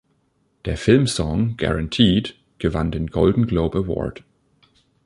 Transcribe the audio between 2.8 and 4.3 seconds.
den Golden Globe Award.